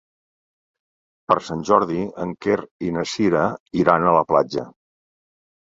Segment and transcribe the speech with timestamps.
[1.31, 2.59] Per Sant Jordi en Quer
[2.89, 3.45] i na Cira
[3.85, 4.71] iran a la platja.